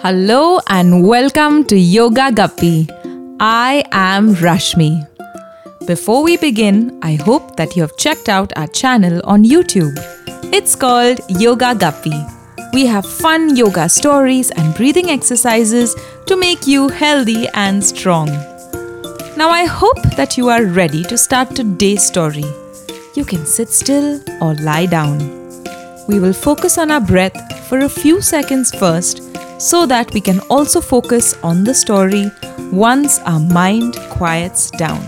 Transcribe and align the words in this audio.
Hello 0.00 0.60
and 0.68 1.06
welcome 1.06 1.64
to 1.64 1.78
Yoga 1.78 2.30
Guppy. 2.32 2.88
I 3.40 3.84
am 3.92 4.34
Rashmi. 4.34 5.06
Before 5.86 6.22
we 6.22 6.36
begin, 6.36 6.98
I 7.02 7.14
hope 7.14 7.56
that 7.56 7.74
you 7.74 7.82
have 7.82 7.96
checked 7.96 8.28
out 8.28 8.52
our 8.56 8.66
channel 8.68 9.22
on 9.24 9.44
YouTube. 9.44 9.96
It's 10.52 10.76
called 10.76 11.20
Yoga 11.28 11.74
Guppy. 11.74 12.37
We 12.72 12.86
have 12.86 13.06
fun 13.06 13.56
yoga 13.56 13.88
stories 13.88 14.50
and 14.50 14.74
breathing 14.74 15.10
exercises 15.10 15.94
to 16.26 16.36
make 16.36 16.66
you 16.66 16.88
healthy 16.88 17.48
and 17.54 17.82
strong. 17.82 18.28
Now, 19.36 19.50
I 19.50 19.64
hope 19.64 20.02
that 20.16 20.36
you 20.36 20.48
are 20.48 20.64
ready 20.64 21.02
to 21.04 21.16
start 21.16 21.54
today's 21.54 22.06
story. 22.06 22.44
You 23.14 23.24
can 23.24 23.46
sit 23.46 23.68
still 23.68 24.20
or 24.42 24.54
lie 24.56 24.86
down. 24.86 25.18
We 26.08 26.18
will 26.18 26.32
focus 26.32 26.76
on 26.76 26.90
our 26.90 27.00
breath 27.00 27.36
for 27.68 27.78
a 27.78 27.88
few 27.88 28.20
seconds 28.20 28.74
first 28.74 29.22
so 29.60 29.86
that 29.86 30.12
we 30.12 30.20
can 30.20 30.40
also 30.50 30.80
focus 30.80 31.34
on 31.42 31.64
the 31.64 31.74
story 31.74 32.30
once 32.72 33.18
our 33.20 33.40
mind 33.40 33.96
quiets 34.10 34.70
down. 34.72 35.02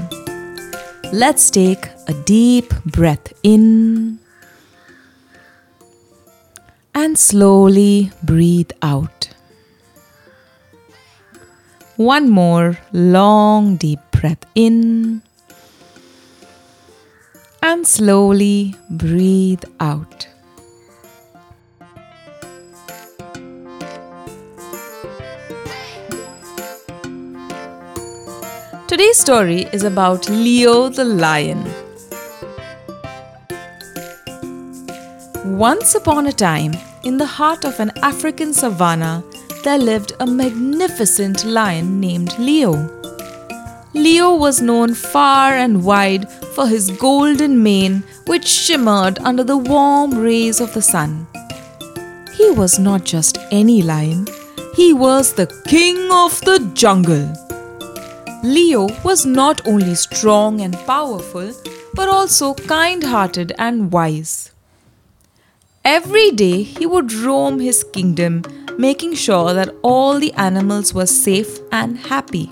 Let's 1.12 1.50
take 1.50 1.88
a 2.06 2.14
deep 2.24 2.72
breath 2.86 3.32
in 3.42 4.19
and 6.94 7.18
slowly 7.18 8.10
breathe 8.22 8.70
out. 8.82 9.30
One 11.96 12.30
more 12.30 12.78
long 12.92 13.76
deep 13.76 14.00
breath 14.10 14.44
in 14.54 15.22
and 17.62 17.86
slowly 17.86 18.74
breathe 18.88 19.64
out. 19.80 20.26
Today's 28.88 29.18
story 29.18 29.68
is 29.72 29.84
about 29.84 30.28
Leo 30.28 30.88
the 30.88 31.04
lion. 31.04 31.64
Once 35.60 35.94
upon 35.94 36.26
a 36.26 36.32
time, 36.32 36.72
in 37.04 37.18
the 37.18 37.26
heart 37.26 37.66
of 37.66 37.78
an 37.80 37.92
African 38.02 38.50
savanna, 38.50 39.22
there 39.62 39.76
lived 39.76 40.14
a 40.18 40.26
magnificent 40.26 41.44
lion 41.44 42.00
named 42.00 42.32
Leo. 42.38 42.72
Leo 43.92 44.34
was 44.34 44.62
known 44.62 44.94
far 44.94 45.52
and 45.52 45.84
wide 45.84 46.26
for 46.54 46.66
his 46.66 46.90
golden 46.92 47.62
mane, 47.62 48.02
which 48.26 48.48
shimmered 48.48 49.18
under 49.18 49.44
the 49.44 49.58
warm 49.58 50.16
rays 50.16 50.62
of 50.62 50.72
the 50.72 50.80
sun. 50.80 51.26
He 52.38 52.50
was 52.52 52.78
not 52.78 53.04
just 53.04 53.36
any 53.50 53.82
lion, 53.82 54.28
he 54.74 54.94
was 54.94 55.34
the 55.34 55.48
king 55.66 56.10
of 56.10 56.40
the 56.40 56.70
jungle. 56.72 57.30
Leo 58.42 58.88
was 59.04 59.26
not 59.26 59.66
only 59.66 59.94
strong 59.94 60.62
and 60.62 60.72
powerful, 60.86 61.52
but 61.92 62.08
also 62.08 62.54
kind 62.54 63.04
hearted 63.04 63.52
and 63.58 63.92
wise. 63.92 64.52
Every 65.92 66.30
day 66.30 66.62
he 66.62 66.86
would 66.86 67.12
roam 67.12 67.58
his 67.58 67.82
kingdom, 67.82 68.44
making 68.78 69.14
sure 69.14 69.52
that 69.54 69.74
all 69.82 70.20
the 70.20 70.32
animals 70.34 70.94
were 70.94 71.04
safe 71.04 71.58
and 71.72 71.98
happy. 71.98 72.46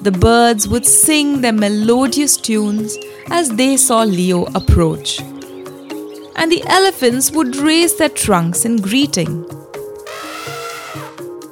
The 0.00 0.16
birds 0.18 0.66
would 0.68 0.86
sing 0.86 1.42
their 1.42 1.52
melodious 1.52 2.38
tunes 2.38 2.96
as 3.26 3.50
they 3.50 3.76
saw 3.76 4.04
Leo 4.04 4.44
approach. 4.54 5.20
And 5.20 6.50
the 6.50 6.64
elephants 6.66 7.30
would 7.32 7.54
raise 7.56 7.94
their 7.96 8.08
trunks 8.08 8.64
in 8.64 8.76
greeting. 8.76 9.42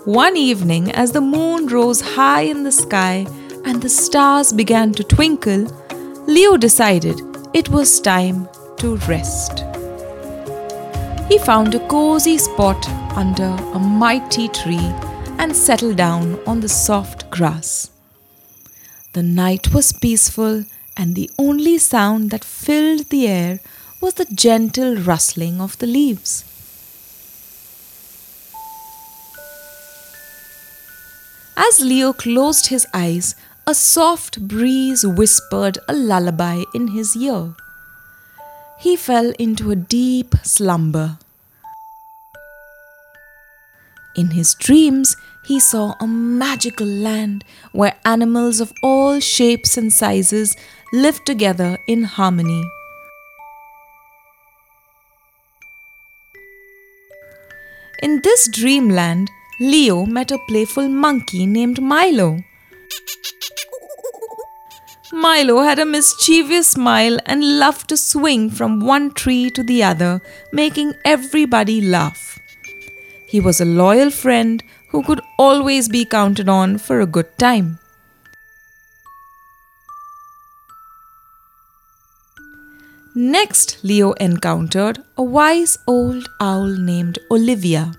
One 0.07 0.39
evening, 0.39 0.91
as 0.93 1.13
the 1.13 1.21
moon 1.21 1.67
rose 1.67 2.01
high 2.01 2.45
in 2.55 2.63
the 2.63 2.73
sky 2.73 3.27
and 3.67 3.83
the 3.83 3.91
stars 3.91 4.55
began 4.55 4.93
to 4.93 5.05
twinkle, 5.05 5.67
Leo 6.27 6.57
decided 6.57 7.21
it 7.57 7.71
was 7.71 8.01
time 8.03 8.47
to 8.77 8.97
rest. 9.09 9.65
He 11.27 11.39
found 11.39 11.75
a 11.75 11.89
cozy 11.89 12.37
spot 12.37 12.87
under 13.17 13.57
a 13.73 13.79
mighty 13.79 14.49
tree 14.49 14.93
and 15.39 15.57
settled 15.57 15.97
down 15.97 16.39
on 16.47 16.61
the 16.61 16.69
soft 16.69 17.31
grass. 17.31 17.91
The 19.15 19.23
night 19.23 19.73
was 19.73 19.95
peaceful, 19.95 20.67
and 20.99 21.15
the 21.15 21.31
only 21.39 21.79
sound 21.79 22.31
that 22.31 22.45
filled 22.45 23.09
the 23.09 23.27
air 23.27 23.61
was 24.03 24.15
the 24.15 24.27
gentle 24.27 24.95
rustling 24.97 25.59
of 25.59 25.79
the 25.79 25.87
leaves. 25.87 26.45
As 31.57 31.81
Leo 31.81 32.13
closed 32.13 32.67
his 32.67 32.87
eyes, 32.93 33.35
a 33.69 33.75
soft 33.75 34.47
breeze 34.47 35.05
whispered 35.05 35.77
a 35.89 35.93
lullaby 35.93 36.63
in 36.73 36.87
his 36.89 37.17
ear. 37.17 37.53
He 38.79 38.95
fell 38.95 39.33
into 39.41 39.73
a 39.73 39.77
deep 39.77 40.37
slumber. 40.45 41.19
In 44.15 44.31
his 44.31 44.55
dreams, 44.55 45.17
he 45.47 45.59
saw 45.59 45.95
a 45.99 46.07
magical 46.07 46.87
land 46.87 47.45
where 47.73 47.97
animals 48.05 48.61
of 48.61 48.73
all 48.85 49.19
shapes 49.19 49.77
and 49.77 49.93
sizes 49.93 50.57
lived 50.93 51.27
together 51.27 51.77
in 51.89 52.05
harmony. 52.05 52.63
In 58.01 58.21
this 58.23 58.49
dreamland, 58.49 59.29
Leo 59.59 60.07
met 60.07 60.31
a 60.31 60.39
playful 60.47 60.89
monkey 60.89 61.47
named 61.47 61.83
Milo. 61.83 62.45
Milo 65.13 65.63
had 65.63 65.79
a 65.79 65.87
mischievous 65.87 66.69
smile 66.71 67.19
and 67.27 67.59
loved 67.59 67.89
to 67.89 67.97
swing 67.97 68.51
from 68.51 68.81
one 68.81 69.13
tree 69.13 69.51
to 69.51 69.63
the 69.63 69.83
other, 69.83 70.21
making 70.53 70.95
everybody 71.05 71.81
laugh. 71.81 72.39
He 73.29 73.41
was 73.41 73.61
a 73.61 73.65
loyal 73.65 74.11
friend 74.11 74.63
who 74.89 75.03
could 75.03 75.21
always 75.39 75.89
be 75.89 76.05
counted 76.05 76.49
on 76.49 76.79
for 76.79 77.01
a 77.01 77.07
good 77.07 77.39
time. 77.39 77.79
Next, 83.15 83.79
Leo 83.83 84.13
encountered 84.15 85.03
a 85.17 85.23
wise 85.23 85.79
old 85.87 86.29
owl 86.41 86.67
named 86.67 87.19
Olivia. 87.31 87.95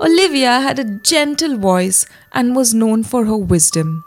Olivia 0.00 0.60
had 0.60 0.78
a 0.78 0.84
gentle 0.84 1.56
voice 1.58 2.06
and 2.32 2.56
was 2.56 2.72
known 2.72 3.04
for 3.04 3.26
her 3.26 3.36
wisdom. 3.36 4.04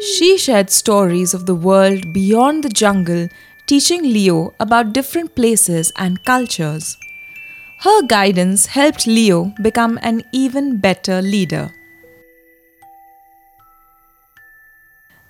She 0.00 0.38
shared 0.38 0.70
stories 0.70 1.34
of 1.34 1.46
the 1.46 1.56
world 1.56 2.12
beyond 2.12 2.62
the 2.62 2.68
jungle, 2.68 3.28
teaching 3.66 4.02
Leo 4.02 4.54
about 4.60 4.92
different 4.92 5.34
places 5.34 5.92
and 5.96 6.24
cultures. 6.24 6.96
Her 7.80 8.02
guidance 8.02 8.66
helped 8.66 9.06
Leo 9.06 9.52
become 9.60 9.98
an 10.02 10.22
even 10.32 10.78
better 10.78 11.20
leader. 11.20 11.72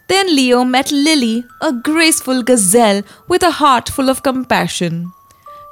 Then 0.08 0.34
Leo 0.34 0.64
met 0.64 0.90
Lily, 0.92 1.44
a 1.60 1.72
graceful 1.72 2.42
gazelle 2.42 3.02
with 3.26 3.42
a 3.42 3.50
heart 3.50 3.88
full 3.88 4.08
of 4.08 4.22
compassion. 4.22 5.12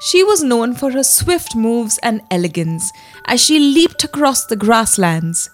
She 0.01 0.23
was 0.23 0.43
known 0.43 0.75
for 0.75 0.91
her 0.93 1.03
swift 1.03 1.55
moves 1.55 1.99
and 2.03 2.21
elegance 2.31 2.93
as 3.27 3.41
she 3.43 3.59
leaped 3.59 4.05
across 4.05 4.45
the 4.45 4.57
grasslands. 4.57 5.49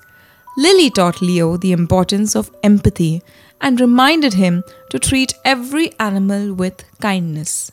Lily 0.57 0.91
taught 0.91 1.23
Leo 1.23 1.57
the 1.57 1.73
importance 1.73 2.37
of 2.37 2.51
empathy 2.63 3.23
and 3.61 3.81
reminded 3.81 4.35
him 4.35 4.63
to 4.91 4.99
treat 4.99 5.33
every 5.45 5.93
animal 5.99 6.53
with 6.53 6.85
kindness. 7.01 7.71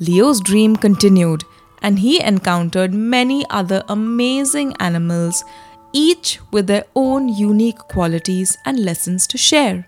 Leo's 0.00 0.40
dream 0.40 0.76
continued, 0.76 1.42
and 1.82 1.98
he 1.98 2.22
encountered 2.22 2.94
many 2.94 3.44
other 3.50 3.82
amazing 3.88 4.74
animals, 4.78 5.44
each 5.92 6.38
with 6.50 6.66
their 6.66 6.84
own 6.94 7.28
unique 7.28 7.78
qualities 7.78 8.56
and 8.64 8.78
lessons 8.78 9.26
to 9.26 9.36
share. 9.36 9.86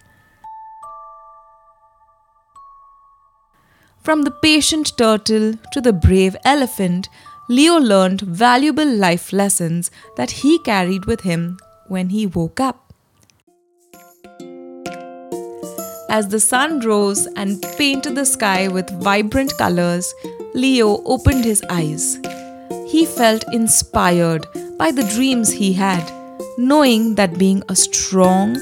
From 4.02 4.22
the 4.22 4.30
patient 4.30 4.96
turtle 4.98 5.54
to 5.72 5.80
the 5.80 5.92
brave 5.92 6.34
elephant, 6.44 7.08
Leo 7.50 7.80
learned 7.80 8.20
valuable 8.20 8.86
life 8.86 9.32
lessons 9.32 9.90
that 10.16 10.30
he 10.30 10.56
carried 10.60 11.06
with 11.06 11.22
him 11.22 11.58
when 11.88 12.10
he 12.10 12.24
woke 12.24 12.60
up. 12.60 12.92
As 16.08 16.28
the 16.28 16.38
sun 16.38 16.78
rose 16.78 17.26
and 17.34 17.60
painted 17.76 18.14
the 18.14 18.24
sky 18.24 18.68
with 18.68 18.88
vibrant 19.02 19.52
colors, 19.58 20.14
Leo 20.54 21.02
opened 21.04 21.44
his 21.44 21.60
eyes. 21.68 22.20
He 22.86 23.04
felt 23.04 23.42
inspired 23.52 24.46
by 24.78 24.92
the 24.92 25.10
dreams 25.14 25.50
he 25.50 25.72
had, 25.72 26.08
knowing 26.56 27.16
that 27.16 27.36
being 27.36 27.64
a 27.68 27.74
strong 27.74 28.56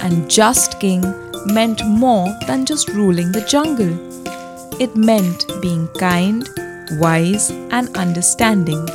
and 0.00 0.30
just 0.30 0.80
king 0.80 1.00
meant 1.46 1.80
more 1.86 2.28
than 2.46 2.66
just 2.66 2.90
ruling 2.90 3.32
the 3.32 3.46
jungle. 3.46 3.96
It 4.78 4.94
meant 4.96 5.46
being 5.62 5.88
kind, 5.96 6.46
wise, 6.92 7.50
and 7.50 7.96
understanding. 7.96 8.86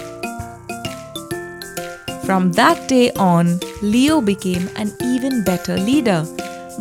From 2.25 2.51
that 2.53 2.87
day 2.87 3.11
on, 3.13 3.59
Leo 3.81 4.21
became 4.21 4.69
an 4.75 4.91
even 5.01 5.43
better 5.43 5.77
leader 5.77 6.25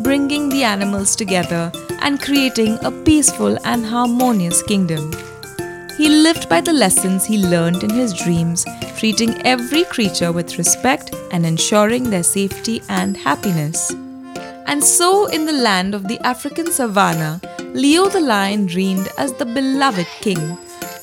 bringing 0.01 0.49
the 0.49 0.63
animals 0.63 1.15
together 1.15 1.71
and 2.01 2.21
creating 2.21 2.77
a 2.83 2.91
peaceful 2.91 3.57
and 3.65 3.85
harmonious 3.85 4.61
kingdom. 4.63 5.11
He 5.97 6.07
lived 6.07 6.47
by 6.47 6.61
the 6.61 6.73
lessons 6.73 7.25
he 7.25 7.37
learned 7.37 7.83
in 7.83 7.89
his 7.89 8.13
dreams, 8.13 8.65
treating 8.97 9.45
every 9.45 9.83
creature 9.83 10.31
with 10.31 10.57
respect 10.57 11.13
and 11.31 11.45
ensuring 11.45 12.09
their 12.09 12.23
safety 12.23 12.81
and 12.87 13.17
happiness. 13.17 13.91
And 14.65 14.83
so, 14.83 15.25
in 15.25 15.45
the 15.45 15.59
land 15.67 15.93
of 15.93 16.07
the 16.07 16.19
African 16.25 16.71
savannah, 16.71 17.41
Leo 17.73 18.07
the 18.07 18.21
lion 18.21 18.67
reigned 18.67 19.09
as 19.17 19.33
the 19.33 19.45
beloved 19.45 20.07
king, 20.21 20.57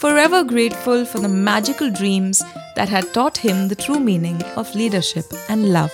forever 0.06 0.44
grateful 0.44 1.05
for 1.05 1.19
the 1.19 1.29
magical 1.29 1.91
dreams 1.91 2.41
that 2.76 2.88
had 2.88 3.12
taught 3.12 3.37
him 3.37 3.67
the 3.67 3.75
true 3.75 3.99
meaning 3.99 4.41
of 4.55 4.73
leadership 4.73 5.25
and 5.49 5.73
love. 5.73 5.93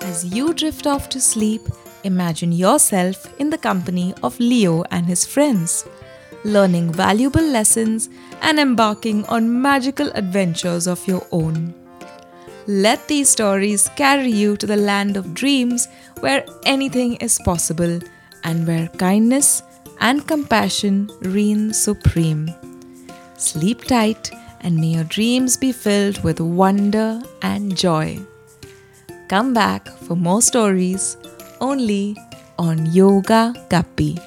As 0.00 0.24
you 0.24 0.52
drift 0.52 0.88
off 0.88 1.08
to 1.10 1.20
sleep, 1.20 1.62
imagine 2.02 2.50
yourself 2.50 3.32
in 3.38 3.48
the 3.48 3.58
company 3.58 4.12
of 4.24 4.40
Leo 4.40 4.82
and 4.90 5.06
his 5.06 5.24
friends, 5.24 5.84
learning 6.42 6.92
valuable 6.92 7.48
lessons 7.58 8.08
and 8.42 8.58
embarking 8.58 9.24
on 9.26 9.62
magical 9.62 10.10
adventures 10.16 10.88
of 10.88 11.06
your 11.06 11.24
own. 11.30 11.72
Let 12.66 13.06
these 13.06 13.28
stories 13.30 13.88
carry 13.94 14.32
you 14.32 14.56
to 14.56 14.66
the 14.66 14.82
land 14.90 15.16
of 15.16 15.32
dreams 15.32 15.86
where 16.18 16.44
anything 16.64 17.14
is 17.28 17.38
possible 17.44 18.00
and 18.42 18.66
where 18.66 18.88
kindness 18.98 19.62
and 20.00 20.26
compassion 20.26 21.08
reign 21.20 21.72
supreme. 21.72 22.50
Sleep 23.40 23.84
tight 23.84 24.30
and 24.60 24.76
may 24.76 24.88
your 24.88 25.04
dreams 25.04 25.56
be 25.56 25.72
filled 25.72 26.22
with 26.22 26.40
wonder 26.40 27.22
and 27.40 27.74
joy. 27.74 28.18
Come 29.28 29.54
back 29.54 29.88
for 29.88 30.14
more 30.14 30.42
stories 30.42 31.16
only 31.58 32.18
on 32.58 32.84
Yoga 32.92 33.54
Guppy. 33.70 34.18